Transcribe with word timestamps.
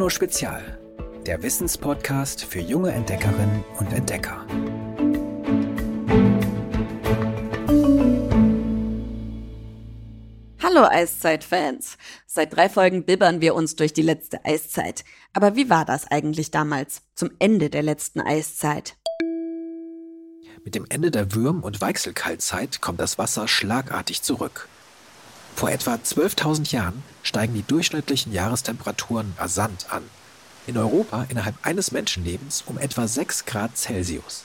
Bruno 0.00 0.08
Spezial, 0.08 0.78
der 1.26 1.42
Wissenspodcast 1.42 2.46
für 2.46 2.60
junge 2.60 2.90
Entdeckerinnen 2.90 3.62
und 3.78 3.92
Entdecker. 3.92 4.46
Hallo 10.62 10.88
Eiszeit-Fans! 10.88 11.98
Seit 12.24 12.56
drei 12.56 12.70
Folgen 12.70 13.04
bibbern 13.04 13.42
wir 13.42 13.54
uns 13.54 13.76
durch 13.76 13.92
die 13.92 14.00
letzte 14.00 14.42
Eiszeit. 14.46 15.04
Aber 15.34 15.54
wie 15.54 15.68
war 15.68 15.84
das 15.84 16.10
eigentlich 16.10 16.50
damals, 16.50 17.02
zum 17.14 17.32
Ende 17.38 17.68
der 17.68 17.82
letzten 17.82 18.22
Eiszeit? 18.22 18.96
Mit 20.64 20.76
dem 20.76 20.86
Ende 20.88 21.10
der 21.10 21.32
Würm- 21.32 21.62
und 21.62 21.82
Weichselkaltzeit 21.82 22.80
kommt 22.80 23.00
das 23.00 23.18
Wasser 23.18 23.46
schlagartig 23.46 24.22
zurück. 24.22 24.66
Vor 25.60 25.70
etwa 25.70 25.96
12.000 25.96 26.72
Jahren 26.72 27.02
steigen 27.22 27.52
die 27.52 27.62
durchschnittlichen 27.62 28.32
Jahrestemperaturen 28.32 29.34
rasant 29.36 29.92
an. 29.92 30.02
In 30.66 30.78
Europa 30.78 31.26
innerhalb 31.28 31.54
eines 31.60 31.92
Menschenlebens 31.92 32.64
um 32.64 32.78
etwa 32.78 33.06
6 33.06 33.44
Grad 33.44 33.76
Celsius. 33.76 34.44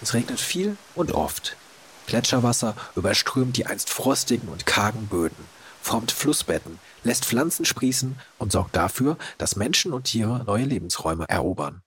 Es 0.00 0.14
regnet 0.14 0.40
viel 0.40 0.78
und 0.94 1.12
oft. 1.12 1.58
Gletscherwasser 2.06 2.74
überströmt 2.94 3.58
die 3.58 3.66
einst 3.66 3.90
frostigen 3.90 4.48
und 4.48 4.64
kargen 4.64 5.08
Böden, 5.08 5.44
formt 5.82 6.10
Flussbetten, 6.10 6.78
lässt 7.04 7.26
Pflanzen 7.26 7.66
sprießen 7.66 8.18
und 8.38 8.50
sorgt 8.50 8.76
dafür, 8.76 9.18
dass 9.36 9.56
Menschen 9.56 9.92
und 9.92 10.04
Tiere 10.04 10.42
neue 10.46 10.64
Lebensräume 10.64 11.26
erobern. 11.28 11.82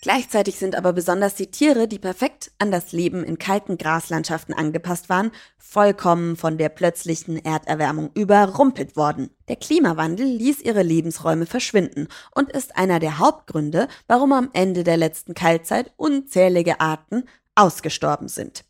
Gleichzeitig 0.00 0.56
sind 0.56 0.76
aber 0.76 0.92
besonders 0.92 1.34
die 1.34 1.50
Tiere, 1.50 1.88
die 1.88 1.98
perfekt 1.98 2.52
an 2.58 2.70
das 2.70 2.92
Leben 2.92 3.24
in 3.24 3.38
kalten 3.38 3.78
Graslandschaften 3.78 4.54
angepasst 4.54 5.08
waren, 5.08 5.32
vollkommen 5.58 6.36
von 6.36 6.56
der 6.56 6.68
plötzlichen 6.68 7.44
Erderwärmung 7.44 8.10
überrumpelt 8.14 8.96
worden. 8.96 9.30
Der 9.48 9.56
Klimawandel 9.56 10.24
ließ 10.24 10.60
ihre 10.60 10.82
Lebensräume 10.82 11.46
verschwinden 11.46 12.06
und 12.32 12.52
ist 12.52 12.76
einer 12.76 13.00
der 13.00 13.18
Hauptgründe, 13.18 13.88
warum 14.06 14.32
am 14.32 14.50
Ende 14.52 14.84
der 14.84 14.96
letzten 14.96 15.34
Kaltzeit 15.34 15.92
unzählige 15.96 16.80
Arten 16.80 17.24
ausgestorben 17.56 18.28
sind. 18.28 18.64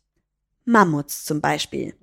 Mammuts 0.65 1.25
zum 1.25 1.41
Beispiel. 1.41 1.93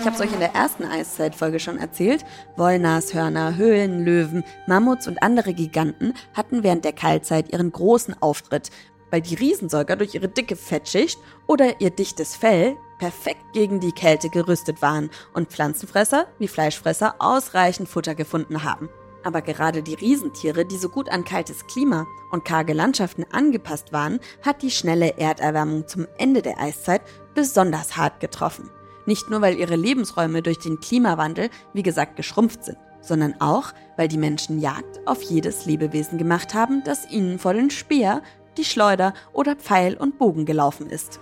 Ich 0.00 0.06
habe 0.06 0.14
es 0.14 0.20
euch 0.20 0.32
in 0.32 0.38
der 0.38 0.54
ersten 0.54 0.84
Eiszeitfolge 0.84 1.58
schon 1.58 1.76
erzählt. 1.76 2.24
Wollnashörner, 2.56 3.56
Höhlenlöwen, 3.56 4.44
Mammuts 4.68 5.08
und 5.08 5.22
andere 5.22 5.54
Giganten 5.54 6.14
hatten 6.34 6.62
während 6.62 6.84
der 6.84 6.92
Kaltzeit 6.92 7.52
ihren 7.52 7.72
großen 7.72 8.14
Auftritt, 8.22 8.70
weil 9.10 9.22
die 9.22 9.34
Riesensäuger 9.34 9.96
durch 9.96 10.14
ihre 10.14 10.28
dicke 10.28 10.54
Fettschicht 10.54 11.18
oder 11.48 11.80
ihr 11.80 11.90
dichtes 11.90 12.36
Fell 12.36 12.76
perfekt 12.98 13.40
gegen 13.52 13.80
die 13.80 13.92
Kälte 13.92 14.28
gerüstet 14.28 14.82
waren 14.82 15.10
und 15.34 15.50
Pflanzenfresser 15.50 16.26
wie 16.38 16.48
Fleischfresser 16.48 17.16
ausreichend 17.18 17.88
Futter 17.88 18.14
gefunden 18.14 18.62
haben. 18.62 18.88
Aber 19.24 19.42
gerade 19.42 19.82
die 19.82 19.94
Riesentiere, 19.94 20.64
die 20.64 20.78
so 20.78 20.88
gut 20.88 21.10
an 21.10 21.24
kaltes 21.24 21.66
Klima 21.66 22.06
und 22.30 22.44
karge 22.44 22.72
Landschaften 22.72 23.24
angepasst 23.32 23.92
waren, 23.92 24.20
hat 24.42 24.62
die 24.62 24.70
schnelle 24.70 25.18
Erderwärmung 25.18 25.88
zum 25.88 26.06
Ende 26.18 26.40
der 26.40 26.60
Eiszeit 26.60 27.02
besonders 27.34 27.96
hart 27.96 28.20
getroffen. 28.20 28.70
Nicht 29.08 29.30
nur, 29.30 29.40
weil 29.40 29.58
ihre 29.58 29.74
Lebensräume 29.74 30.42
durch 30.42 30.58
den 30.58 30.80
Klimawandel, 30.80 31.48
wie 31.72 31.82
gesagt, 31.82 32.16
geschrumpft 32.16 32.62
sind, 32.62 32.76
sondern 33.00 33.40
auch, 33.40 33.72
weil 33.96 34.06
die 34.06 34.18
Menschen 34.18 34.58
Jagd 34.58 35.00
auf 35.06 35.22
jedes 35.22 35.64
Lebewesen 35.64 36.18
gemacht 36.18 36.52
haben, 36.52 36.82
das 36.84 37.10
ihnen 37.10 37.38
vor 37.38 37.54
den 37.54 37.70
Speer, 37.70 38.20
die 38.58 38.66
Schleuder 38.66 39.14
oder 39.32 39.56
Pfeil 39.56 39.96
und 39.96 40.18
Bogen 40.18 40.44
gelaufen 40.44 40.90
ist. 40.90 41.20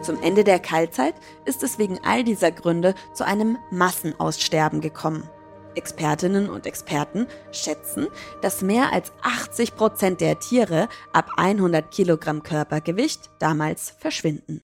Zum 0.00 0.22
Ende 0.22 0.44
der 0.44 0.60
Kaltzeit 0.60 1.14
ist 1.44 1.62
es 1.62 1.78
wegen 1.78 2.00
all 2.02 2.24
dieser 2.24 2.52
Gründe 2.52 2.94
zu 3.12 3.26
einem 3.26 3.58
Massenaussterben 3.70 4.80
gekommen. 4.80 5.28
Expertinnen 5.74 6.48
und 6.48 6.64
Experten 6.64 7.26
schätzen, 7.52 8.06
dass 8.40 8.62
mehr 8.62 8.94
als 8.94 9.12
80 9.20 9.76
Prozent 9.76 10.22
der 10.22 10.38
Tiere 10.38 10.88
ab 11.12 11.32
100 11.36 11.90
Kilogramm 11.90 12.42
Körpergewicht 12.42 13.28
damals 13.40 13.90
verschwinden. 13.98 14.62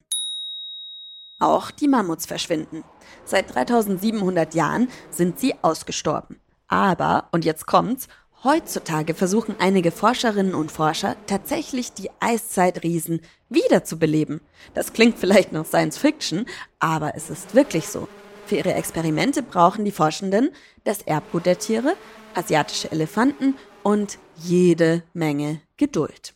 Auch 1.40 1.70
die 1.70 1.88
Mammuts 1.88 2.26
verschwinden. 2.26 2.84
Seit 3.24 3.54
3700 3.54 4.54
Jahren 4.54 4.88
sind 5.10 5.40
sie 5.40 5.54
ausgestorben. 5.62 6.38
Aber, 6.68 7.28
und 7.32 7.44
jetzt 7.44 7.66
kommt's, 7.66 8.08
heutzutage 8.44 9.14
versuchen 9.14 9.56
einige 9.58 9.90
Forscherinnen 9.90 10.54
und 10.54 10.70
Forscher 10.70 11.16
tatsächlich 11.26 11.92
die 11.92 12.10
Eiszeitriesen 12.20 13.22
wiederzubeleben. 13.48 14.40
Das 14.74 14.92
klingt 14.92 15.18
vielleicht 15.18 15.52
noch 15.52 15.66
Science 15.66 15.98
Fiction, 15.98 16.46
aber 16.78 17.16
es 17.16 17.30
ist 17.30 17.54
wirklich 17.54 17.88
so. 17.88 18.06
Für 18.46 18.56
ihre 18.56 18.74
Experimente 18.74 19.42
brauchen 19.42 19.84
die 19.84 19.92
Forschenden 19.92 20.50
das 20.84 21.02
Erbgut 21.02 21.46
der 21.46 21.58
Tiere, 21.58 21.94
asiatische 22.34 22.92
Elefanten 22.92 23.54
und 23.82 24.18
jede 24.36 25.02
Menge 25.14 25.60
Geduld. 25.76 26.34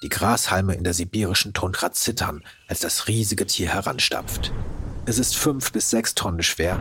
Die 0.00 0.08
Grashalme 0.08 0.74
in 0.74 0.84
der 0.84 0.94
sibirischen 0.94 1.54
Tundra 1.54 1.90
zittern, 1.90 2.44
als 2.68 2.78
das 2.78 3.08
riesige 3.08 3.46
Tier 3.46 3.74
heranstapft. 3.74 4.52
Es 5.06 5.18
ist 5.18 5.36
fünf 5.36 5.72
bis 5.72 5.90
sechs 5.90 6.14
Tonnen 6.14 6.44
schwer, 6.44 6.78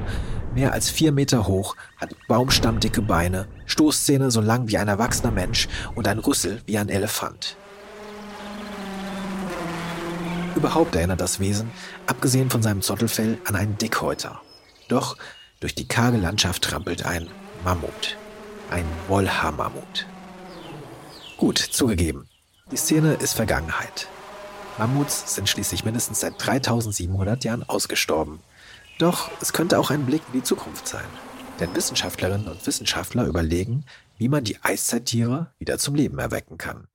mehr 0.54 0.72
als 0.72 0.92
vier 0.92 1.12
Meter 1.12 1.48
hoch, 1.48 1.76
hat 1.98 2.14
baumstammdicke 2.28 3.02
Beine, 3.02 3.48
Stoßzähne 3.66 4.30
so 4.30 4.40
lang 4.40 4.68
wie 4.68 4.78
ein 4.78 4.88
erwachsener 4.88 5.32
Mensch 5.32 5.68
und 5.96 6.08
ein 6.08 6.20
Rüssel 6.20 6.62
wie 6.68 6.78
ein 6.78 6.90
Elefant. 6.90 7.58
Überhaupt 10.56 10.96
erinnert 10.96 11.22
das 11.22 11.40
Wesen, 11.40 11.72
abgesehen 12.06 12.52
von 12.52 12.62
seinem 12.62 12.84
Zottelfell, 12.84 13.40
an 13.46 13.56
einen 13.56 13.80
Dickhäuter. 13.80 14.42
Doch 14.90 15.18
durch 15.60 15.74
die 15.74 15.88
karge 15.88 16.18
Landschaft 16.18 16.64
trampelt 16.64 17.08
ein 17.08 17.28
Mammut. 17.64 18.16
Ein 18.70 18.86
Wollhaar-Mammut. 19.08 20.06
Gut, 21.38 21.58
zugegeben. 21.58 22.28
Die 22.72 22.78
Szene 22.78 23.14
ist 23.14 23.34
Vergangenheit. 23.34 24.10
Mammuts 24.78 25.34
sind 25.36 25.48
schließlich 25.48 25.86
mindestens 25.86 26.20
seit 26.20 26.34
3700 26.38 27.46
Jahren 27.46 27.64
ausgestorben. 27.64 28.42
Doch 29.00 29.32
es 29.40 29.54
könnte 29.54 29.80
auch 29.80 29.90
ein 29.90 30.06
Blick 30.06 30.22
in 30.28 30.42
die 30.42 30.44
Zukunft 30.44 30.86
sein. 30.86 31.06
Denn 31.62 31.74
Wissenschaftlerinnen 31.74 32.50
und 32.50 32.68
Wissenschaftler 32.68 33.26
überlegen, 33.26 33.86
wie 34.18 34.28
man 34.28 34.44
die 34.44 34.58
Eiszeittiere 34.62 35.54
wieder 35.60 35.78
zum 35.78 35.96
Leben 35.96 36.20
erwecken 36.20 36.58
kann. 36.58 36.90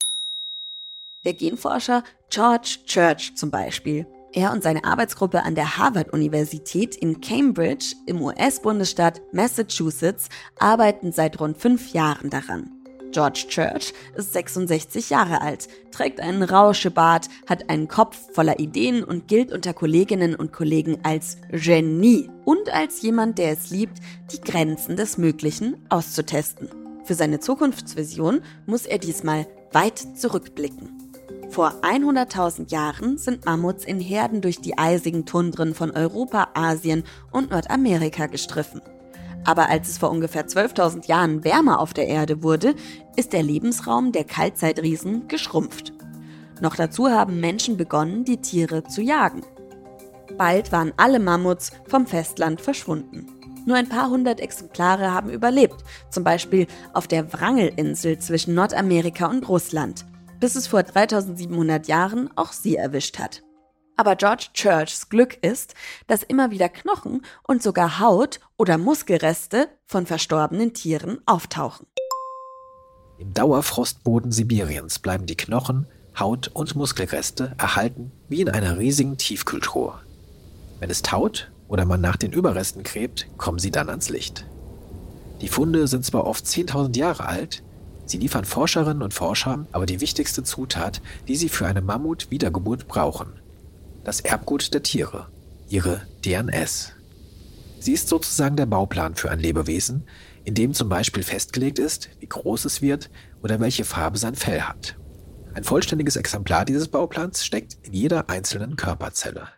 Der 1.24 1.32
Genforscher 1.32 2.04
George 2.28 2.80
Church 2.84 3.34
zum 3.34 3.50
Beispiel. 3.50 4.06
Er 4.34 4.52
und 4.52 4.62
seine 4.62 4.84
Arbeitsgruppe 4.84 5.42
an 5.42 5.54
der 5.54 5.78
Harvard-Universität 5.78 6.96
in 6.96 7.22
Cambridge 7.22 7.94
im 8.06 8.20
US-Bundesstaat 8.20 9.22
Massachusetts 9.32 10.28
arbeiten 10.58 11.12
seit 11.12 11.40
rund 11.40 11.56
fünf 11.56 11.94
Jahren 11.94 12.28
daran. 12.28 12.81
George 13.12 13.44
Church 13.48 13.92
ist 14.16 14.32
66 14.32 15.10
Jahre 15.10 15.40
alt, 15.40 15.68
trägt 15.90 16.20
einen 16.20 16.42
Rauschebart, 16.42 17.28
hat 17.46 17.70
einen 17.70 17.88
Kopf 17.88 18.18
voller 18.32 18.58
Ideen 18.58 19.04
und 19.04 19.28
gilt 19.28 19.52
unter 19.52 19.74
Kolleginnen 19.74 20.34
und 20.34 20.52
Kollegen 20.52 20.98
als 21.02 21.36
Genie 21.50 22.28
und 22.44 22.72
als 22.72 23.02
jemand, 23.02 23.38
der 23.38 23.52
es 23.52 23.70
liebt, 23.70 23.98
die 24.32 24.40
Grenzen 24.40 24.96
des 24.96 25.18
Möglichen 25.18 25.76
auszutesten. 25.88 26.68
Für 27.04 27.14
seine 27.14 27.40
Zukunftsvision 27.40 28.42
muss 28.66 28.86
er 28.86 28.98
diesmal 28.98 29.46
weit 29.72 29.98
zurückblicken. 29.98 30.90
Vor 31.50 31.74
100.000 31.82 32.72
Jahren 32.72 33.18
sind 33.18 33.44
Mammuts 33.44 33.84
in 33.84 34.00
Herden 34.00 34.40
durch 34.40 34.60
die 34.60 34.78
eisigen 34.78 35.26
Tundren 35.26 35.74
von 35.74 35.90
Europa, 35.90 36.48
Asien 36.54 37.04
und 37.30 37.50
Nordamerika 37.50 38.26
gestriffen. 38.26 38.80
Aber 39.44 39.68
als 39.68 39.88
es 39.88 39.98
vor 39.98 40.10
ungefähr 40.10 40.46
12.000 40.46 41.08
Jahren 41.08 41.44
wärmer 41.44 41.80
auf 41.80 41.94
der 41.94 42.06
Erde 42.06 42.42
wurde, 42.42 42.74
ist 43.16 43.32
der 43.32 43.42
Lebensraum 43.42 44.12
der 44.12 44.24
Kaltzeitriesen 44.24 45.28
geschrumpft. 45.28 45.92
Noch 46.60 46.76
dazu 46.76 47.08
haben 47.08 47.40
Menschen 47.40 47.76
begonnen, 47.76 48.24
die 48.24 48.40
Tiere 48.40 48.84
zu 48.84 49.02
jagen. 49.02 49.42
Bald 50.38 50.70
waren 50.70 50.92
alle 50.96 51.18
Mammuts 51.18 51.72
vom 51.88 52.06
Festland 52.06 52.60
verschwunden. 52.60 53.26
Nur 53.66 53.76
ein 53.76 53.88
paar 53.88 54.10
hundert 54.10 54.40
Exemplare 54.40 55.12
haben 55.12 55.30
überlebt, 55.30 55.84
zum 56.10 56.24
Beispiel 56.24 56.66
auf 56.92 57.06
der 57.06 57.32
Wrangelinsel 57.32 58.18
zwischen 58.18 58.54
Nordamerika 58.54 59.26
und 59.26 59.48
Russland, 59.48 60.04
bis 60.40 60.56
es 60.56 60.66
vor 60.66 60.82
3700 60.82 61.86
Jahren 61.86 62.30
auch 62.36 62.52
sie 62.52 62.76
erwischt 62.76 63.18
hat. 63.18 63.42
Aber 63.96 64.16
George 64.16 64.48
Churchs 64.54 65.08
Glück 65.08 65.38
ist, 65.42 65.74
dass 66.06 66.22
immer 66.22 66.50
wieder 66.50 66.68
Knochen 66.68 67.22
und 67.42 67.62
sogar 67.62 68.00
Haut 68.00 68.40
oder 68.56 68.78
Muskelreste 68.78 69.68
von 69.86 70.06
verstorbenen 70.06 70.72
Tieren 70.74 71.18
auftauchen. 71.26 71.86
Im 73.18 73.34
Dauerfrostboden 73.34 74.32
Sibiriens 74.32 74.98
bleiben 74.98 75.26
die 75.26 75.36
Knochen, 75.36 75.86
Haut 76.18 76.48
und 76.48 76.74
Muskelreste 76.74 77.54
erhalten 77.58 78.12
wie 78.28 78.40
in 78.40 78.48
einer 78.48 78.78
riesigen 78.78 79.18
Tiefkühltruhe. 79.18 80.00
Wenn 80.80 80.90
es 80.90 81.02
taut 81.02 81.52
oder 81.68 81.84
man 81.84 82.00
nach 82.00 82.16
den 82.16 82.32
Überresten 82.32 82.82
gräbt, 82.82 83.28
kommen 83.36 83.58
sie 83.58 83.70
dann 83.70 83.88
ans 83.88 84.08
Licht. 84.08 84.46
Die 85.40 85.48
Funde 85.48 85.86
sind 85.86 86.04
zwar 86.04 86.26
oft 86.26 86.44
10.000 86.44 86.96
Jahre 86.96 87.26
alt, 87.26 87.62
Sie 88.04 88.18
liefern 88.18 88.44
Forscherinnen 88.44 89.02
und 89.02 89.14
Forscher 89.14 89.66
aber 89.72 89.86
die 89.86 90.00
wichtigste 90.00 90.42
Zutat, 90.42 91.00
die 91.28 91.36
sie 91.36 91.48
für 91.48 91.66
eine 91.66 91.80
Mammut-Wiedergeburt 91.80 92.88
brauchen. 92.88 93.40
Das 94.04 94.18
Erbgut 94.18 94.74
der 94.74 94.82
Tiere, 94.82 95.28
ihre 95.68 96.02
DNS. 96.24 96.92
Sie 97.78 97.92
ist 97.92 98.08
sozusagen 98.08 98.56
der 98.56 98.66
Bauplan 98.66 99.14
für 99.14 99.30
ein 99.30 99.38
Lebewesen, 99.38 100.08
in 100.44 100.54
dem 100.54 100.74
zum 100.74 100.88
Beispiel 100.88 101.22
festgelegt 101.22 101.78
ist, 101.78 102.10
wie 102.18 102.26
groß 102.26 102.64
es 102.64 102.82
wird 102.82 103.10
oder 103.44 103.60
welche 103.60 103.84
Farbe 103.84 104.18
sein 104.18 104.34
Fell 104.34 104.62
hat. 104.62 104.96
Ein 105.54 105.62
vollständiges 105.62 106.16
Exemplar 106.16 106.64
dieses 106.64 106.88
Bauplans 106.88 107.44
steckt 107.44 107.76
in 107.82 107.92
jeder 107.92 108.28
einzelnen 108.28 108.74
Körperzelle. 108.74 109.48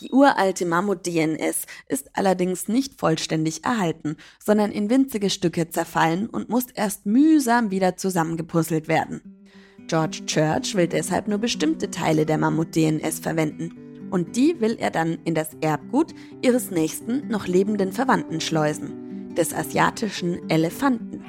Die 0.00 0.10
uralte 0.10 0.64
Mammut-DNS 0.64 1.66
ist 1.88 2.08
allerdings 2.14 2.68
nicht 2.68 2.98
vollständig 2.98 3.64
erhalten, 3.64 4.16
sondern 4.42 4.72
in 4.72 4.88
winzige 4.88 5.28
Stücke 5.28 5.68
zerfallen 5.68 6.26
und 6.28 6.48
muss 6.48 6.66
erst 6.72 7.04
mühsam 7.04 7.70
wieder 7.70 7.96
zusammengepuzzelt 7.96 8.88
werden. 8.88 9.37
George 9.88 10.20
Church 10.26 10.74
will 10.74 10.86
deshalb 10.86 11.28
nur 11.28 11.38
bestimmte 11.38 11.90
Teile 11.90 12.26
der 12.26 12.38
Mammut-DNS 12.38 13.18
verwenden. 13.20 14.08
Und 14.10 14.36
die 14.36 14.60
will 14.60 14.76
er 14.78 14.90
dann 14.90 15.18
in 15.24 15.34
das 15.34 15.56
Erbgut 15.60 16.14
ihres 16.42 16.70
nächsten 16.70 17.26
noch 17.28 17.46
lebenden 17.46 17.92
Verwandten 17.92 18.40
schleusen, 18.40 19.34
des 19.34 19.54
asiatischen 19.54 20.48
Elefanten. 20.48 21.24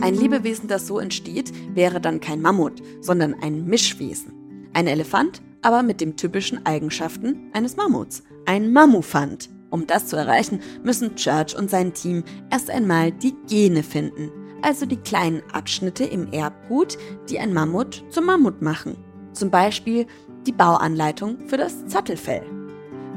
Ein 0.00 0.14
Lebewesen, 0.14 0.68
das 0.68 0.86
so 0.86 0.98
entsteht, 0.98 1.52
wäre 1.74 2.00
dann 2.00 2.20
kein 2.20 2.40
Mammut, 2.40 2.80
sondern 3.00 3.34
ein 3.42 3.66
Mischwesen. 3.66 4.68
Ein 4.72 4.86
Elefant 4.86 5.42
aber 5.62 5.82
mit 5.82 6.00
den 6.00 6.16
typischen 6.16 6.64
Eigenschaften 6.64 7.50
eines 7.52 7.76
Mammuts, 7.76 8.22
ein 8.46 8.72
Mammufant. 8.72 9.50
Um 9.70 9.86
das 9.86 10.06
zu 10.06 10.16
erreichen, 10.16 10.60
müssen 10.82 11.16
Church 11.16 11.56
und 11.56 11.70
sein 11.70 11.92
Team 11.92 12.24
erst 12.50 12.70
einmal 12.70 13.12
die 13.12 13.34
Gene 13.46 13.82
finden, 13.82 14.30
also 14.62 14.86
die 14.86 14.96
kleinen 14.96 15.42
Abschnitte 15.52 16.04
im 16.04 16.32
Erbgut, 16.32 16.98
die 17.28 17.38
ein 17.38 17.52
Mammut 17.52 18.04
zum 18.10 18.26
Mammut 18.26 18.62
machen. 18.62 18.96
Zum 19.32 19.50
Beispiel 19.50 20.06
die 20.46 20.52
Bauanleitung 20.52 21.38
für 21.46 21.56
das 21.56 21.86
Zattelfell, 21.86 22.42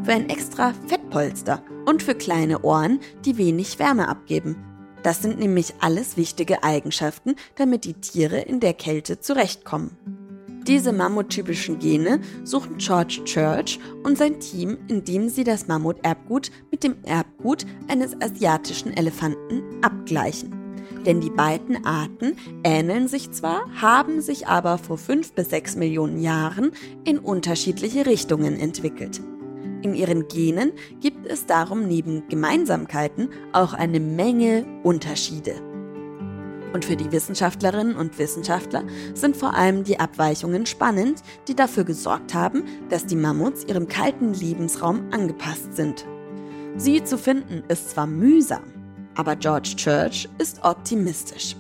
für 0.04 0.12
ein 0.12 0.30
extra 0.30 0.74
Fettpolster 0.88 1.64
und 1.86 2.04
für 2.04 2.16
kleine 2.16 2.62
Ohren, 2.62 3.00
die 3.26 3.38
wenig 3.38 3.80
Wärme 3.80 4.08
abgeben. 4.08 4.56
Das 5.04 5.22
sind 5.22 5.38
nämlich 5.38 5.74
alles 5.80 6.16
wichtige 6.18 6.64
Eigenschaften, 6.64 7.36
damit 7.56 7.86
die 7.86 7.96
Tiere 7.96 8.40
in 8.40 8.60
der 8.60 8.74
Kälte 8.74 9.20
zurechtkommen. 9.20 9.98
Diese 10.66 10.94
mammuttypischen 10.94 11.80
Gene 11.80 12.22
suchen 12.46 12.78
George 12.78 13.22
Church 13.26 13.80
und 14.04 14.18
sein 14.18 14.40
Team, 14.40 14.78
indem 14.88 15.28
sie 15.28 15.44
das 15.44 15.68
Mammuterbgut 15.68 16.52
mit 16.72 16.86
dem 16.86 16.96
Erbgut 17.04 17.66
eines 17.90 18.16
asiatischen 18.22 18.96
Elefanten 18.96 19.62
abgleichen. 19.82 20.63
Denn 21.06 21.20
die 21.20 21.30
beiden 21.30 21.86
Arten 21.86 22.38
ähneln 22.64 23.08
sich 23.08 23.32
zwar, 23.32 23.66
haben 23.82 24.22
sich 24.22 24.48
aber 24.48 24.78
vor 24.78 24.98
fünf 24.98 25.34
bis 25.34 25.50
sechs 25.50 25.76
Millionen 25.76 26.22
Jahren 26.22 26.72
in 27.04 27.20
unterschiedliche 27.20 28.06
Richtungen 28.06 28.58
entwickelt. 28.58 29.22
In 29.82 29.96
ihren 29.96 30.30
Genen 30.30 30.72
gibt 31.02 31.26
es 31.26 31.46
darum 31.46 31.88
neben 31.88 32.28
Gemeinsamkeiten 32.30 33.30
auch 33.52 33.74
eine 33.74 34.00
Menge 34.00 34.66
Unterschiede. 34.84 35.56
Und 36.74 36.86
für 36.86 36.96
die 36.96 37.12
Wissenschaftlerinnen 37.12 37.96
und 37.96 38.18
Wissenschaftler 38.18 38.84
sind 39.14 39.36
vor 39.36 39.54
allem 39.54 39.84
die 39.84 40.00
Abweichungen 40.00 40.66
spannend, 40.66 41.22
die 41.48 41.56
dafür 41.56 41.84
gesorgt 41.84 42.34
haben, 42.34 42.64
dass 42.90 43.06
die 43.06 43.16
Mammuts 43.18 43.66
ihrem 43.66 43.88
kalten 43.88 44.34
Lebensraum 44.34 45.12
angepasst 45.12 45.76
sind. 45.76 46.06
Sie 46.76 47.04
zu 47.04 47.20
finden 47.20 47.64
ist 47.68 47.92
zwar 47.92 48.08
mühsam, 48.08 48.73
aber 49.16 49.36
George 49.36 49.74
Church 49.76 50.28
ist 50.38 50.64
optimistisch. 50.64 51.56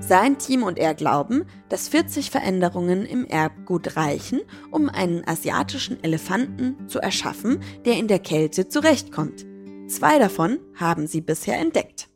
Sein 0.00 0.38
Team 0.38 0.62
und 0.62 0.78
er 0.78 0.94
glauben, 0.94 1.46
dass 1.68 1.88
40 1.88 2.30
Veränderungen 2.30 3.06
im 3.06 3.24
Erbgut 3.24 3.96
reichen, 3.96 4.42
um 4.70 4.90
einen 4.90 5.26
asiatischen 5.26 6.02
Elefanten 6.04 6.88
zu 6.88 6.98
erschaffen, 6.98 7.60
der 7.86 7.94
in 7.94 8.06
der 8.06 8.18
Kälte 8.18 8.68
zurechtkommt. 8.68 9.46
Zwei 9.88 10.18
davon 10.18 10.58
haben 10.74 11.06
sie 11.06 11.22
bisher 11.22 11.58
entdeckt. 11.58 12.08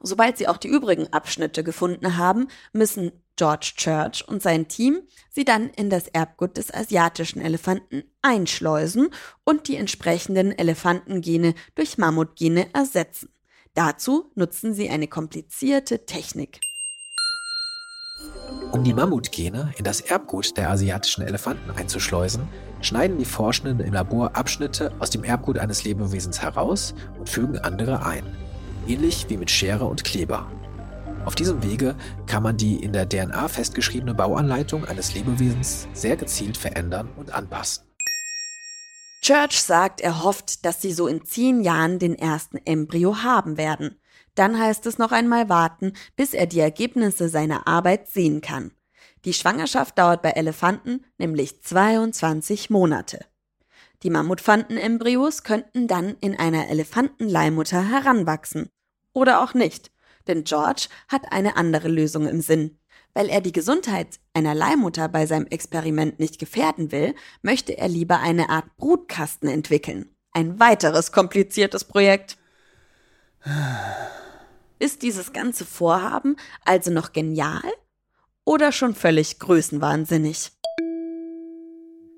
Sobald 0.00 0.38
sie 0.38 0.48
auch 0.48 0.56
die 0.56 0.68
übrigen 0.68 1.12
Abschnitte 1.12 1.62
gefunden 1.62 2.16
haben, 2.16 2.48
müssen 2.72 3.12
George 3.36 3.72
Church 3.76 4.26
und 4.26 4.42
sein 4.42 4.68
Team 4.68 5.02
sie 5.30 5.44
dann 5.44 5.70
in 5.70 5.90
das 5.90 6.08
Erbgut 6.08 6.56
des 6.56 6.72
asiatischen 6.72 7.40
Elefanten 7.40 8.02
einschleusen 8.22 9.10
und 9.44 9.68
die 9.68 9.76
entsprechenden 9.76 10.50
Elefantengene 10.56 11.54
durch 11.74 11.98
Mammutgene 11.98 12.72
ersetzen. 12.74 13.30
Dazu 13.78 14.28
nutzen 14.34 14.74
sie 14.74 14.90
eine 14.90 15.06
komplizierte 15.06 16.04
Technik. 16.04 16.58
Um 18.72 18.82
die 18.82 18.92
Mammutgene 18.92 19.72
in 19.78 19.84
das 19.84 20.00
Erbgut 20.00 20.56
der 20.56 20.70
asiatischen 20.70 21.22
Elefanten 21.22 21.70
einzuschleusen, 21.70 22.48
schneiden 22.80 23.18
die 23.18 23.24
Forschenden 23.24 23.78
im 23.78 23.92
Labor 23.92 24.34
Abschnitte 24.34 24.92
aus 24.98 25.10
dem 25.10 25.22
Erbgut 25.22 25.58
eines 25.58 25.84
Lebewesens 25.84 26.42
heraus 26.42 26.92
und 27.20 27.28
fügen 27.28 27.56
andere 27.56 28.04
ein 28.04 28.24
ähnlich 28.88 29.26
wie 29.28 29.36
mit 29.36 29.48
Schere 29.48 29.84
und 29.84 30.02
Kleber. 30.02 30.50
Auf 31.24 31.36
diesem 31.36 31.62
Wege 31.62 31.94
kann 32.26 32.42
man 32.42 32.56
die 32.56 32.82
in 32.82 32.92
der 32.92 33.08
DNA 33.08 33.46
festgeschriebene 33.46 34.12
Bauanleitung 34.12 34.86
eines 34.86 35.14
Lebewesens 35.14 35.86
sehr 35.92 36.16
gezielt 36.16 36.56
verändern 36.56 37.10
und 37.16 37.32
anpassen. 37.32 37.87
Church 39.20 39.60
sagt, 39.60 40.00
er 40.00 40.22
hofft, 40.22 40.64
dass 40.64 40.80
sie 40.80 40.92
so 40.92 41.06
in 41.06 41.24
zehn 41.24 41.60
Jahren 41.62 41.98
den 41.98 42.14
ersten 42.14 42.58
Embryo 42.64 43.22
haben 43.22 43.56
werden. 43.56 44.00
Dann 44.34 44.58
heißt 44.58 44.86
es 44.86 44.98
noch 44.98 45.12
einmal 45.12 45.48
warten, 45.48 45.92
bis 46.16 46.34
er 46.34 46.46
die 46.46 46.60
Ergebnisse 46.60 47.28
seiner 47.28 47.66
Arbeit 47.66 48.08
sehen 48.08 48.40
kann. 48.40 48.72
Die 49.24 49.32
Schwangerschaft 49.32 49.98
dauert 49.98 50.22
bei 50.22 50.30
Elefanten 50.30 51.04
nämlich 51.18 51.60
22 51.62 52.70
Monate. 52.70 53.26
Die 54.04 54.10
Mammutfantenembryos 54.10 55.42
könnten 55.42 55.88
dann 55.88 56.16
in 56.20 56.38
einer 56.38 56.68
Elefantenleihmutter 56.68 57.90
heranwachsen. 57.90 58.70
Oder 59.12 59.42
auch 59.42 59.54
nicht, 59.54 59.90
denn 60.28 60.44
George 60.44 60.86
hat 61.08 61.32
eine 61.32 61.56
andere 61.56 61.88
Lösung 61.88 62.28
im 62.28 62.40
Sinn. 62.40 62.78
Weil 63.14 63.28
er 63.28 63.40
die 63.40 63.52
Gesundheit 63.52 64.20
einer 64.34 64.54
Leihmutter 64.54 65.08
bei 65.08 65.26
seinem 65.26 65.46
Experiment 65.46 66.20
nicht 66.20 66.38
gefährden 66.38 66.92
will, 66.92 67.14
möchte 67.42 67.76
er 67.76 67.88
lieber 67.88 68.20
eine 68.20 68.48
Art 68.50 68.76
Brutkasten 68.76 69.48
entwickeln. 69.48 70.14
Ein 70.32 70.60
weiteres 70.60 71.10
kompliziertes 71.12 71.84
Projekt. 71.84 72.36
Ist 74.78 75.02
dieses 75.02 75.32
ganze 75.32 75.64
Vorhaben 75.64 76.36
also 76.64 76.90
noch 76.90 77.12
genial 77.12 77.62
oder 78.44 78.72
schon 78.72 78.94
völlig 78.94 79.38
größenwahnsinnig? 79.38 80.52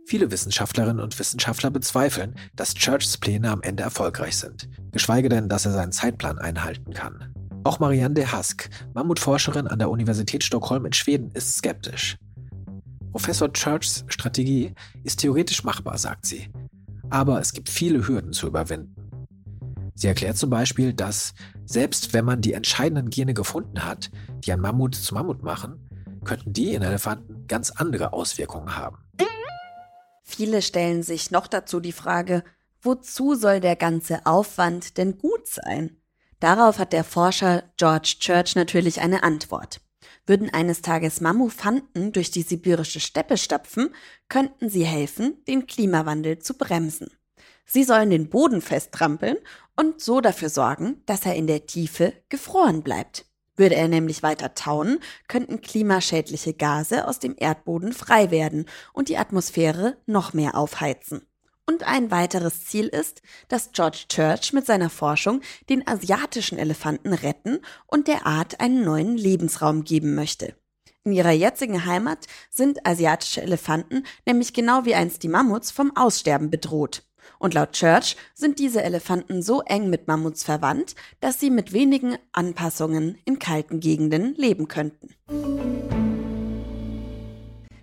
Viele 0.06 0.30
Wissenschaftlerinnen 0.30 1.00
und 1.00 1.18
Wissenschaftler 1.20 1.70
bezweifeln, 1.70 2.34
dass 2.54 2.74
Churchs 2.74 3.16
Pläne 3.16 3.48
am 3.48 3.62
Ende 3.62 3.84
erfolgreich 3.84 4.36
sind, 4.36 4.68
geschweige 4.90 5.28
denn, 5.28 5.48
dass 5.48 5.66
er 5.66 5.72
seinen 5.72 5.92
Zeitplan 5.92 6.38
einhalten 6.38 6.92
kann. 6.92 7.32
Auch 7.62 7.78
Marianne 7.78 8.14
de 8.14 8.24
Hask, 8.24 8.70
Mammutforscherin 8.94 9.66
an 9.66 9.78
der 9.78 9.90
Universität 9.90 10.42
Stockholm 10.42 10.86
in 10.86 10.94
Schweden, 10.94 11.30
ist 11.32 11.56
skeptisch. 11.56 12.16
Professor 13.12 13.52
Churchs 13.52 14.04
Strategie 14.08 14.72
ist 15.04 15.20
theoretisch 15.20 15.62
machbar, 15.62 15.98
sagt 15.98 16.24
sie, 16.24 16.48
aber 17.10 17.38
es 17.38 17.52
gibt 17.52 17.68
viele 17.68 18.06
Hürden 18.06 18.32
zu 18.32 18.46
überwinden. 18.46 18.94
Sie 19.94 20.06
erklärt 20.06 20.38
zum 20.38 20.48
Beispiel, 20.48 20.94
dass 20.94 21.34
selbst 21.66 22.14
wenn 22.14 22.24
man 22.24 22.40
die 22.40 22.54
entscheidenden 22.54 23.10
Gene 23.10 23.34
gefunden 23.34 23.84
hat, 23.84 24.10
die 24.44 24.52
ein 24.52 24.60
Mammut 24.60 24.94
zu 24.94 25.12
Mammut 25.12 25.42
machen, 25.42 25.86
könnten 26.24 26.54
die 26.54 26.72
in 26.72 26.82
Elefanten 26.82 27.46
ganz 27.46 27.70
andere 27.70 28.14
Auswirkungen 28.14 28.76
haben. 28.76 28.96
Viele 30.22 30.62
stellen 30.62 31.02
sich 31.02 31.30
noch 31.30 31.46
dazu 31.46 31.80
die 31.80 31.92
Frage, 31.92 32.42
wozu 32.80 33.34
soll 33.34 33.60
der 33.60 33.76
ganze 33.76 34.24
Aufwand 34.24 34.96
denn 34.96 35.18
gut 35.18 35.46
sein? 35.46 35.99
Darauf 36.40 36.78
hat 36.78 36.94
der 36.94 37.04
Forscher 37.04 37.64
George 37.76 38.16
Church 38.18 38.56
natürlich 38.56 39.00
eine 39.00 39.22
Antwort. 39.22 39.80
Würden 40.26 40.52
eines 40.52 40.80
Tages 40.80 41.20
Mammufanten 41.20 42.12
durch 42.12 42.30
die 42.30 42.42
sibirische 42.42 43.00
Steppe 43.00 43.36
stapfen, 43.36 43.94
könnten 44.28 44.70
sie 44.70 44.84
helfen, 44.84 45.44
den 45.46 45.66
Klimawandel 45.66 46.38
zu 46.38 46.54
bremsen. 46.54 47.10
Sie 47.66 47.84
sollen 47.84 48.10
den 48.10 48.30
Boden 48.30 48.62
festtrampeln 48.62 49.36
und 49.76 50.00
so 50.00 50.20
dafür 50.20 50.48
sorgen, 50.48 51.02
dass 51.06 51.26
er 51.26 51.36
in 51.36 51.46
der 51.46 51.66
Tiefe 51.66 52.14
gefroren 52.28 52.82
bleibt. 52.82 53.26
Würde 53.56 53.74
er 53.74 53.88
nämlich 53.88 54.22
weiter 54.22 54.54
tauen, 54.54 54.98
könnten 55.28 55.60
klimaschädliche 55.60 56.54
Gase 56.54 57.06
aus 57.06 57.18
dem 57.18 57.34
Erdboden 57.36 57.92
frei 57.92 58.30
werden 58.30 58.66
und 58.94 59.08
die 59.08 59.18
Atmosphäre 59.18 59.98
noch 60.06 60.32
mehr 60.32 60.54
aufheizen. 60.54 61.26
Und 61.70 61.84
ein 61.84 62.10
weiteres 62.10 62.64
Ziel 62.64 62.88
ist, 62.88 63.22
dass 63.46 63.70
George 63.70 64.06
Church 64.08 64.52
mit 64.52 64.66
seiner 64.66 64.90
Forschung 64.90 65.40
den 65.68 65.86
asiatischen 65.86 66.58
Elefanten 66.58 67.12
retten 67.12 67.60
und 67.86 68.08
der 68.08 68.26
Art 68.26 68.58
einen 68.58 68.82
neuen 68.82 69.16
Lebensraum 69.16 69.84
geben 69.84 70.16
möchte. 70.16 70.56
In 71.04 71.12
ihrer 71.12 71.30
jetzigen 71.30 71.84
Heimat 71.84 72.26
sind 72.50 72.84
asiatische 72.84 73.42
Elefanten 73.42 74.02
nämlich 74.26 74.52
genau 74.52 74.84
wie 74.84 74.96
einst 74.96 75.22
die 75.22 75.28
Mammuts 75.28 75.70
vom 75.70 75.96
Aussterben 75.96 76.50
bedroht. 76.50 77.04
Und 77.38 77.54
laut 77.54 77.70
Church 77.70 78.16
sind 78.34 78.58
diese 78.58 78.82
Elefanten 78.82 79.40
so 79.40 79.62
eng 79.62 79.90
mit 79.90 80.08
Mammuts 80.08 80.42
verwandt, 80.42 80.96
dass 81.20 81.38
sie 81.38 81.50
mit 81.50 81.72
wenigen 81.72 82.16
Anpassungen 82.32 83.16
in 83.24 83.38
kalten 83.38 83.78
Gegenden 83.78 84.34
leben 84.34 84.66
könnten. 84.66 85.14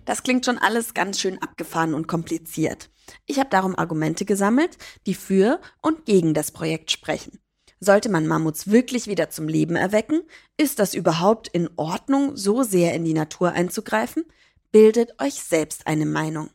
Das 0.08 0.22
klingt 0.22 0.46
schon 0.46 0.56
alles 0.56 0.94
ganz 0.94 1.20
schön 1.20 1.36
abgefahren 1.42 1.92
und 1.92 2.08
kompliziert. 2.08 2.88
Ich 3.26 3.38
habe 3.38 3.50
darum 3.50 3.78
Argumente 3.78 4.24
gesammelt, 4.24 4.78
die 5.04 5.12
für 5.12 5.60
und 5.82 6.06
gegen 6.06 6.32
das 6.32 6.50
Projekt 6.50 6.90
sprechen. 6.90 7.40
Sollte 7.78 8.08
man 8.08 8.26
Mammuts 8.26 8.70
wirklich 8.70 9.06
wieder 9.06 9.28
zum 9.28 9.48
Leben 9.48 9.76
erwecken? 9.76 10.22
Ist 10.56 10.78
das 10.78 10.94
überhaupt 10.94 11.48
in 11.48 11.68
Ordnung, 11.76 12.38
so 12.38 12.62
sehr 12.62 12.94
in 12.94 13.04
die 13.04 13.12
Natur 13.12 13.52
einzugreifen? 13.52 14.24
Bildet 14.72 15.20
euch 15.20 15.34
selbst 15.34 15.86
eine 15.86 16.06
Meinung. 16.06 16.48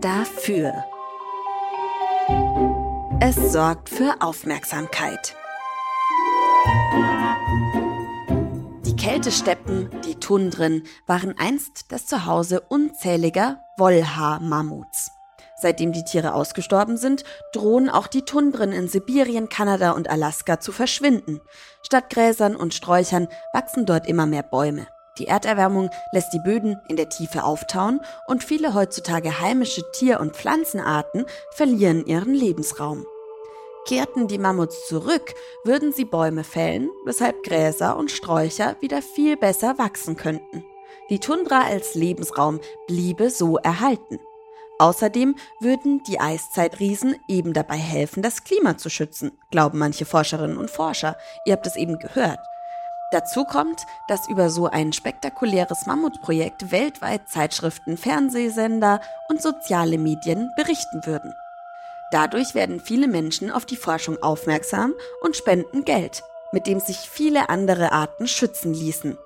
Dafür. 0.00 0.72
Es 3.20 3.52
sorgt 3.52 3.90
für 3.90 4.16
Aufmerksamkeit. 4.20 5.36
Kältesteppen, 9.04 9.90
die 10.06 10.14
Tundren, 10.14 10.82
waren 11.06 11.34
einst 11.36 11.92
das 11.92 12.06
Zuhause 12.06 12.62
unzähliger 12.62 13.60
Wollhaar-Mammuts. 13.76 15.10
Seitdem 15.60 15.92
die 15.92 16.04
Tiere 16.04 16.32
ausgestorben 16.32 16.96
sind, 16.96 17.22
drohen 17.52 17.90
auch 17.90 18.06
die 18.06 18.22
Tundren 18.22 18.72
in 18.72 18.88
Sibirien, 18.88 19.50
Kanada 19.50 19.90
und 19.90 20.08
Alaska 20.08 20.58
zu 20.58 20.72
verschwinden. 20.72 21.42
Statt 21.82 22.08
Gräsern 22.08 22.56
und 22.56 22.72
Sträuchern 22.72 23.28
wachsen 23.52 23.84
dort 23.84 24.08
immer 24.08 24.24
mehr 24.24 24.42
Bäume. 24.42 24.86
Die 25.18 25.26
Erderwärmung 25.26 25.90
lässt 26.12 26.32
die 26.32 26.40
Böden 26.42 26.80
in 26.88 26.96
der 26.96 27.10
Tiefe 27.10 27.44
auftauen 27.44 28.00
und 28.26 28.42
viele 28.42 28.72
heutzutage 28.72 29.38
heimische 29.38 29.82
Tier- 29.92 30.18
und 30.18 30.34
Pflanzenarten 30.34 31.26
verlieren 31.50 32.06
ihren 32.06 32.32
Lebensraum. 32.32 33.04
Kehrten 33.86 34.28
die 34.28 34.38
Mammuts 34.38 34.86
zurück, 34.88 35.34
würden 35.64 35.92
sie 35.92 36.06
Bäume 36.06 36.42
fällen, 36.42 36.90
weshalb 37.04 37.42
Gräser 37.42 37.96
und 37.96 38.10
Sträucher 38.10 38.76
wieder 38.80 39.02
viel 39.02 39.36
besser 39.36 39.78
wachsen 39.78 40.16
könnten. 40.16 40.64
Die 41.10 41.18
Tundra 41.18 41.64
als 41.64 41.94
Lebensraum 41.94 42.60
bliebe 42.86 43.28
so 43.28 43.58
erhalten. 43.58 44.18
Außerdem 44.78 45.36
würden 45.60 46.02
die 46.04 46.18
Eiszeitriesen 46.18 47.16
eben 47.28 47.52
dabei 47.52 47.76
helfen, 47.76 48.22
das 48.22 48.42
Klima 48.44 48.78
zu 48.78 48.88
schützen, 48.88 49.32
glauben 49.50 49.78
manche 49.78 50.06
Forscherinnen 50.06 50.56
und 50.56 50.70
Forscher. 50.70 51.16
Ihr 51.44 51.52
habt 51.52 51.66
es 51.66 51.76
eben 51.76 51.98
gehört. 51.98 52.40
Dazu 53.12 53.44
kommt, 53.44 53.82
dass 54.08 54.28
über 54.28 54.48
so 54.48 54.66
ein 54.66 54.92
spektakuläres 54.92 55.86
Mammutprojekt 55.86 56.72
weltweit 56.72 57.28
Zeitschriften, 57.28 57.96
Fernsehsender 57.96 59.00
und 59.28 59.42
soziale 59.42 59.98
Medien 59.98 60.50
berichten 60.56 61.04
würden. 61.04 61.34
Dadurch 62.14 62.54
werden 62.54 62.78
viele 62.78 63.08
Menschen 63.08 63.50
auf 63.50 63.66
die 63.66 63.74
Forschung 63.74 64.22
aufmerksam 64.22 64.94
und 65.20 65.36
spenden 65.36 65.84
Geld, 65.84 66.22
mit 66.52 66.68
dem 66.68 66.78
sich 66.78 66.96
viele 66.96 67.48
andere 67.48 67.90
Arten 67.90 68.28
schützen 68.28 68.72
ließen. 68.72 69.18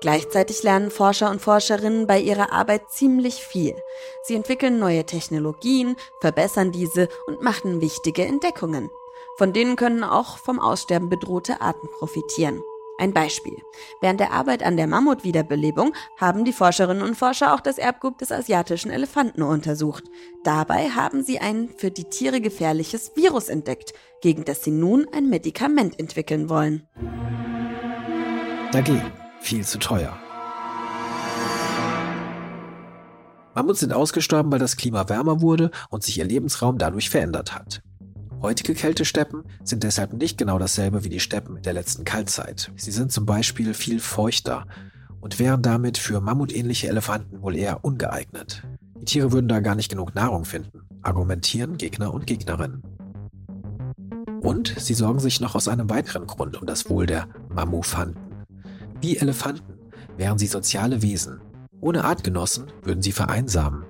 Gleichzeitig 0.00 0.64
lernen 0.64 0.90
Forscher 0.90 1.30
und 1.30 1.40
Forscherinnen 1.40 2.08
bei 2.08 2.18
ihrer 2.18 2.50
Arbeit 2.50 2.90
ziemlich 2.90 3.44
viel. 3.44 3.76
Sie 4.24 4.34
entwickeln 4.34 4.80
neue 4.80 5.06
Technologien, 5.06 5.94
verbessern 6.20 6.72
diese 6.72 7.08
und 7.28 7.42
machen 7.42 7.80
wichtige 7.80 8.26
Entdeckungen. 8.26 8.90
Von 9.36 9.52
denen 9.52 9.76
können 9.76 10.02
auch 10.02 10.38
vom 10.38 10.58
Aussterben 10.58 11.08
bedrohte 11.08 11.60
Arten 11.60 11.86
profitieren. 11.96 12.60
Ein 12.98 13.12
Beispiel. 13.12 13.56
Während 14.00 14.20
der 14.20 14.32
Arbeit 14.32 14.62
an 14.62 14.76
der 14.76 14.86
Mammutwiederbelebung 14.86 15.94
haben 16.18 16.44
die 16.44 16.52
Forscherinnen 16.52 17.02
und 17.02 17.16
Forscher 17.16 17.54
auch 17.54 17.60
das 17.60 17.78
Erbgut 17.78 18.20
des 18.20 18.30
asiatischen 18.30 18.90
Elefanten 18.90 19.42
untersucht. 19.42 20.04
Dabei 20.44 20.90
haben 20.90 21.22
sie 21.22 21.38
ein 21.38 21.70
für 21.76 21.90
die 21.90 22.04
Tiere 22.04 22.40
gefährliches 22.40 23.12
Virus 23.16 23.48
entdeckt, 23.48 23.92
gegen 24.20 24.44
das 24.44 24.62
sie 24.62 24.70
nun 24.70 25.06
ein 25.12 25.28
Medikament 25.28 25.98
entwickeln 25.98 26.48
wollen. 26.48 26.86
Dagegen 28.72 29.12
viel 29.40 29.64
zu 29.64 29.78
teuer. 29.78 30.16
Mammuts 33.54 33.80
sind 33.80 33.92
ausgestorben, 33.92 34.50
weil 34.50 34.58
das 34.58 34.76
Klima 34.76 35.08
wärmer 35.08 35.40
wurde 35.40 35.70
und 35.90 36.02
sich 36.02 36.18
ihr 36.18 36.24
Lebensraum 36.24 36.78
dadurch 36.78 37.10
verändert 37.10 37.54
hat. 37.54 37.82
Heutige 38.42 38.74
Kältesteppen 38.74 39.44
sind 39.62 39.84
deshalb 39.84 40.12
nicht 40.14 40.36
genau 40.36 40.58
dasselbe 40.58 41.04
wie 41.04 41.08
die 41.08 41.20
Steppen 41.20 41.58
in 41.58 41.62
der 41.62 41.74
letzten 41.74 42.04
Kaltzeit. 42.04 42.72
Sie 42.74 42.90
sind 42.90 43.12
zum 43.12 43.24
Beispiel 43.24 43.72
viel 43.72 44.00
feuchter 44.00 44.66
und 45.20 45.38
wären 45.38 45.62
damit 45.62 45.96
für 45.96 46.20
mammutähnliche 46.20 46.88
Elefanten 46.88 47.40
wohl 47.40 47.54
eher 47.54 47.84
ungeeignet. 47.84 48.64
Die 49.00 49.04
Tiere 49.04 49.30
würden 49.30 49.46
da 49.46 49.60
gar 49.60 49.76
nicht 49.76 49.90
genug 49.90 50.16
Nahrung 50.16 50.44
finden, 50.44 50.82
argumentieren 51.02 51.76
Gegner 51.78 52.12
und 52.12 52.26
Gegnerinnen. 52.26 52.82
Und 54.40 54.74
sie 54.76 54.94
sorgen 54.94 55.20
sich 55.20 55.40
noch 55.40 55.54
aus 55.54 55.68
einem 55.68 55.88
weiteren 55.88 56.26
Grund 56.26 56.60
um 56.60 56.66
das 56.66 56.90
Wohl 56.90 57.06
der 57.06 57.28
Mammufanten. 57.48 58.44
Wie 59.00 59.18
Elefanten 59.18 59.78
wären 60.16 60.38
sie 60.38 60.48
soziale 60.48 61.00
Wesen. 61.00 61.40
Ohne 61.80 62.04
Artgenossen 62.04 62.72
würden 62.82 63.02
sie 63.02 63.12
vereinsamen. 63.12 63.84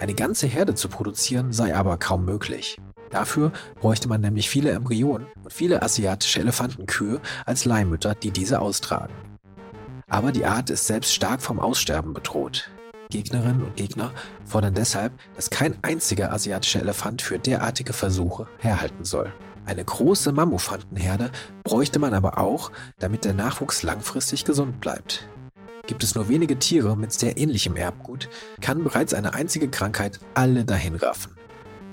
Eine 0.00 0.14
ganze 0.14 0.48
Herde 0.48 0.74
zu 0.74 0.88
produzieren 0.88 1.52
sei 1.52 1.74
aber 1.74 1.98
kaum 1.98 2.24
möglich. 2.24 2.78
Dafür 3.10 3.52
bräuchte 3.80 4.08
man 4.08 4.20
nämlich 4.20 4.50
viele 4.50 4.70
Embryonen 4.70 5.26
und 5.42 5.52
viele 5.52 5.82
asiatische 5.82 6.40
Elefantenkühe 6.40 7.20
als 7.44 7.64
Leihmütter, 7.64 8.14
die 8.14 8.30
diese 8.30 8.60
austragen. 8.60 9.14
Aber 10.08 10.32
die 10.32 10.44
Art 10.44 10.70
ist 10.70 10.86
selbst 10.86 11.14
stark 11.14 11.42
vom 11.42 11.58
Aussterben 11.58 12.14
bedroht. 12.14 12.70
Gegnerinnen 13.10 13.62
und 13.62 13.76
Gegner 13.76 14.12
fordern 14.44 14.74
deshalb, 14.74 15.12
dass 15.36 15.50
kein 15.50 15.76
einziger 15.82 16.32
asiatischer 16.32 16.80
Elefant 16.80 17.22
für 17.22 17.38
derartige 17.38 17.92
Versuche 17.92 18.46
herhalten 18.58 19.04
soll. 19.04 19.32
Eine 19.64 19.84
große 19.84 20.32
Mammufantenherde 20.32 21.30
bräuchte 21.64 21.98
man 21.98 22.14
aber 22.14 22.38
auch, 22.38 22.70
damit 22.98 23.24
der 23.24 23.34
Nachwuchs 23.34 23.82
langfristig 23.82 24.44
gesund 24.44 24.80
bleibt. 24.80 25.28
Gibt 25.86 26.02
es 26.02 26.14
nur 26.14 26.28
wenige 26.28 26.58
Tiere 26.58 26.96
mit 26.96 27.12
sehr 27.12 27.36
ähnlichem 27.36 27.76
Erbgut, 27.76 28.28
kann 28.60 28.82
bereits 28.82 29.14
eine 29.14 29.34
einzige 29.34 29.68
Krankheit 29.68 30.20
alle 30.34 30.64
dahinraffen. 30.64 31.35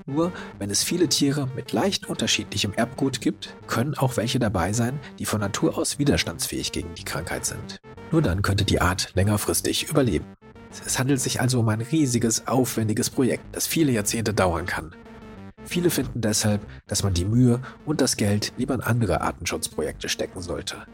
Nur 0.06 0.32
wenn 0.58 0.68
es 0.68 0.84
viele 0.84 1.08
Tiere 1.08 1.48
mit 1.56 1.72
leicht 1.72 2.06
unterschiedlichem 2.06 2.74
Erbgut 2.74 3.22
gibt, 3.22 3.56
können 3.66 3.94
auch 3.94 4.18
welche 4.18 4.38
dabei 4.38 4.74
sein, 4.74 5.00
die 5.18 5.24
von 5.24 5.40
Natur 5.40 5.78
aus 5.78 5.98
widerstandsfähig 5.98 6.72
gegen 6.72 6.94
die 6.94 7.04
Krankheit 7.04 7.46
sind. 7.46 7.80
Nur 8.12 8.20
dann 8.20 8.42
könnte 8.42 8.64
die 8.64 8.82
Art 8.82 9.12
längerfristig 9.14 9.88
überleben. 9.88 10.26
Es 10.84 10.98
handelt 10.98 11.20
sich 11.20 11.40
also 11.40 11.60
um 11.60 11.68
ein 11.70 11.80
riesiges, 11.80 12.46
aufwendiges 12.46 13.08
Projekt, 13.08 13.44
das 13.52 13.66
viele 13.66 13.92
Jahrzehnte 13.92 14.34
dauern 14.34 14.66
kann. 14.66 14.94
Viele 15.64 15.88
finden 15.88 16.20
deshalb, 16.20 16.60
dass 16.86 17.02
man 17.02 17.14
die 17.14 17.24
Mühe 17.24 17.60
und 17.86 18.02
das 18.02 18.18
Geld 18.18 18.52
lieber 18.58 18.74
in 18.74 18.82
andere 18.82 19.22
Artenschutzprojekte 19.22 20.10
stecken 20.10 20.42
sollte. 20.42 20.84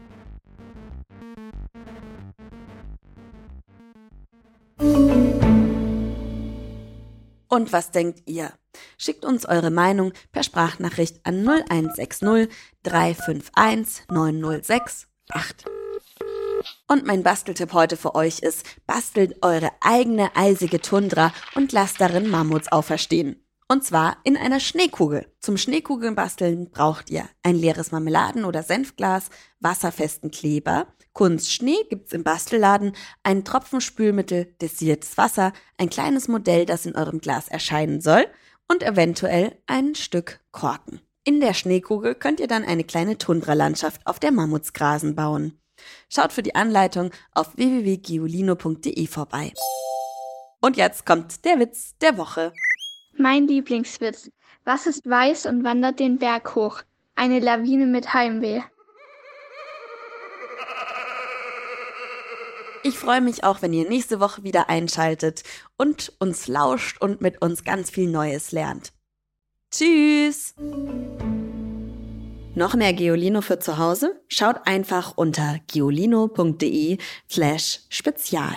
Und 7.49 7.73
was 7.73 7.91
denkt 7.91 8.21
ihr? 8.25 8.53
Schickt 8.97 9.25
uns 9.25 9.45
eure 9.45 9.71
Meinung 9.71 10.13
per 10.31 10.43
Sprachnachricht 10.43 11.19
an 11.23 11.47
0160 11.47 12.49
351 12.83 14.03
906 14.09 15.07
8. 15.29 15.65
Und 16.87 17.05
mein 17.05 17.23
Basteltipp 17.23 17.73
heute 17.73 17.97
für 17.97 18.15
euch 18.15 18.39
ist, 18.39 18.65
bastelt 18.85 19.37
eure 19.41 19.71
eigene 19.81 20.35
eisige 20.35 20.81
Tundra 20.81 21.33
und 21.55 21.71
lasst 21.71 21.99
darin 22.01 22.29
Mammuts 22.29 22.71
auferstehen. 22.71 23.43
Und 23.67 23.85
zwar 23.85 24.17
in 24.25 24.35
einer 24.35 24.59
Schneekugel. 24.59 25.31
Zum 25.39 25.55
Schneekugeln 25.55 26.13
basteln 26.13 26.69
braucht 26.71 27.09
ihr 27.09 27.29
ein 27.41 27.55
leeres 27.55 27.91
Marmeladen- 27.91 28.43
oder 28.43 28.63
Senfglas, 28.63 29.29
wasserfesten 29.61 30.29
Kleber, 30.29 30.87
Kunstschnee 31.13 31.85
gibt's 31.89 32.13
im 32.13 32.23
Bastelladen, 32.23 32.93
ein 33.23 33.45
Tropfen 33.45 33.81
Spülmittel, 33.81 34.53
destilliertes 34.61 35.17
Wasser, 35.17 35.53
ein 35.77 35.89
kleines 35.89 36.27
Modell, 36.27 36.65
das 36.65 36.85
in 36.85 36.95
eurem 36.95 37.19
Glas 37.19 37.47
erscheinen 37.47 38.01
soll 38.01 38.25
und 38.71 38.83
eventuell 38.83 39.57
ein 39.67 39.95
Stück 39.95 40.39
Korken. 40.51 41.01
In 41.25 41.41
der 41.41 41.53
Schneekugel 41.53 42.15
könnt 42.15 42.39
ihr 42.39 42.47
dann 42.47 42.63
eine 42.63 42.85
kleine 42.85 43.17
Tundralandschaft 43.17 44.07
auf 44.07 44.17
der 44.17 44.31
Mammutsgrasen 44.31 45.13
bauen. 45.13 45.59
Schaut 46.09 46.31
für 46.31 46.41
die 46.41 46.55
Anleitung 46.55 47.11
auf 47.33 47.57
www.giolino.de 47.57 49.07
vorbei. 49.07 49.51
Und 50.61 50.77
jetzt 50.77 51.05
kommt 51.05 51.43
der 51.43 51.59
Witz 51.59 51.97
der 51.99 52.17
Woche. 52.17 52.53
Mein 53.17 53.45
Lieblingswitz. 53.45 54.31
Was 54.63 54.87
ist 54.87 55.07
weiß 55.07 55.47
und 55.47 55.65
wandert 55.65 55.99
den 55.99 56.17
Berg 56.17 56.55
hoch? 56.55 56.81
Eine 57.15 57.39
Lawine 57.39 57.87
mit 57.87 58.13
Heimweh. 58.13 58.61
Ich 62.83 62.97
freue 62.97 63.21
mich 63.21 63.43
auch, 63.43 63.61
wenn 63.61 63.73
ihr 63.73 63.87
nächste 63.87 64.19
Woche 64.19 64.43
wieder 64.43 64.69
einschaltet 64.69 65.43
und 65.77 66.13
uns 66.19 66.47
lauscht 66.47 66.99
und 66.99 67.21
mit 67.21 67.41
uns 67.41 67.63
ganz 67.63 67.91
viel 67.91 68.09
Neues 68.09 68.51
lernt. 68.51 68.91
Tschüss! 69.71 70.55
Noch 72.55 72.73
mehr 72.73 72.93
Geolino 72.93 73.41
für 73.41 73.59
zu 73.59 73.77
Hause? 73.77 74.21
Schaut 74.27 74.67
einfach 74.67 75.13
unter 75.15 75.59
geolino.de 75.67 76.97
slash 77.29 77.81
spezial. 77.89 78.55